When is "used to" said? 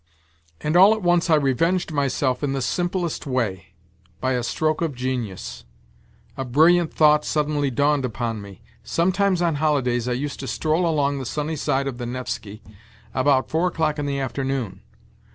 10.13-10.47